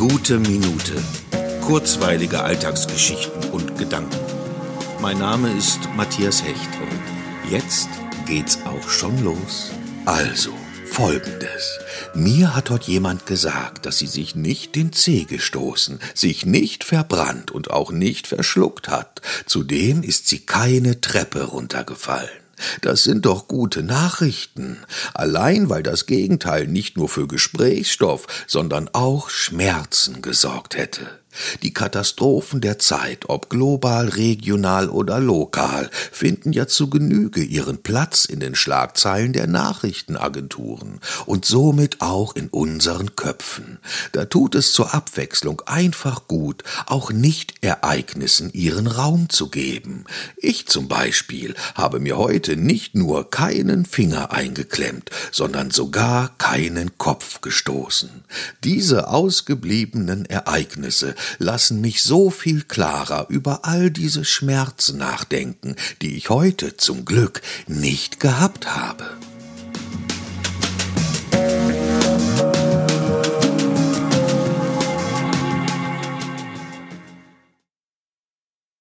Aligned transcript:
Gute 0.00 0.38
Minute. 0.38 0.94
Kurzweilige 1.60 2.42
Alltagsgeschichten 2.42 3.50
und 3.50 3.76
Gedanken. 3.76 4.16
Mein 5.02 5.18
Name 5.18 5.52
ist 5.52 5.78
Matthias 5.94 6.42
Hecht 6.42 6.70
und 6.80 7.50
jetzt 7.52 7.90
geht's 8.24 8.60
auch 8.64 8.88
schon 8.88 9.22
los. 9.22 9.72
Also, 10.06 10.54
folgendes. 10.86 11.78
Mir 12.14 12.56
hat 12.56 12.70
heute 12.70 12.90
jemand 12.90 13.26
gesagt, 13.26 13.84
dass 13.84 13.98
sie 13.98 14.06
sich 14.06 14.34
nicht 14.34 14.74
den 14.74 14.94
Zeh 14.94 15.24
gestoßen, 15.24 15.98
sich 16.14 16.46
nicht 16.46 16.82
verbrannt 16.82 17.50
und 17.50 17.70
auch 17.70 17.92
nicht 17.92 18.26
verschluckt 18.26 18.88
hat. 18.88 19.20
Zudem 19.44 20.02
ist 20.02 20.28
sie 20.28 20.38
keine 20.38 21.02
Treppe 21.02 21.42
runtergefallen. 21.42 22.30
Das 22.82 23.02
sind 23.02 23.26
doch 23.26 23.48
gute 23.48 23.82
Nachrichten. 23.82 24.78
Allein 25.14 25.68
weil 25.68 25.82
das 25.82 26.06
Gegenteil 26.06 26.66
nicht 26.66 26.96
nur 26.96 27.08
für 27.08 27.26
Gesprächsstoff, 27.26 28.26
sondern 28.46 28.88
auch 28.92 29.30
Schmerzen 29.30 30.22
gesorgt 30.22 30.76
hätte. 30.76 31.20
Die 31.62 31.72
Katastrophen 31.72 32.60
der 32.60 32.78
Zeit, 32.78 33.28
ob 33.28 33.50
global, 33.50 34.08
regional 34.08 34.88
oder 34.88 35.20
lokal, 35.20 35.90
finden 36.10 36.52
ja 36.52 36.66
zu 36.66 36.90
Genüge 36.90 37.42
ihren 37.42 37.82
Platz 37.82 38.24
in 38.24 38.40
den 38.40 38.54
Schlagzeilen 38.54 39.32
der 39.32 39.46
Nachrichtenagenturen 39.46 41.00
und 41.26 41.44
somit 41.44 42.00
auch 42.00 42.34
in 42.34 42.48
unseren 42.48 43.14
Köpfen. 43.14 43.78
Da 44.12 44.24
tut 44.24 44.54
es 44.54 44.72
zur 44.72 44.92
Abwechslung 44.92 45.62
einfach 45.66 46.26
gut, 46.26 46.64
auch 46.86 47.12
Nicht-Ereignissen 47.12 48.52
ihren 48.52 48.86
Raum 48.86 49.28
zu 49.28 49.48
geben. 49.48 50.04
Ich 50.36 50.66
zum 50.66 50.88
Beispiel 50.88 51.54
habe 51.74 52.00
mir 52.00 52.18
heute 52.18 52.56
nicht 52.56 52.94
nur 52.94 53.30
keinen 53.30 53.86
Finger 53.86 54.32
eingeklemmt, 54.32 55.10
sondern 55.30 55.70
sogar 55.70 56.36
keinen 56.38 56.98
Kopf 56.98 57.40
gestoßen. 57.40 58.24
Diese 58.64 59.08
ausgebliebenen 59.08 60.24
Ereignisse 60.24 61.14
lassen 61.38 61.80
mich 61.80 62.02
so 62.02 62.30
viel 62.30 62.62
klarer 62.62 63.26
über 63.28 63.64
all 63.64 63.90
diese 63.90 64.24
Schmerzen 64.24 64.98
nachdenken, 64.98 65.76
die 66.02 66.16
ich 66.16 66.30
heute 66.30 66.76
zum 66.76 67.04
Glück 67.04 67.42
nicht 67.66 68.20
gehabt 68.20 68.74
habe. 68.74 69.04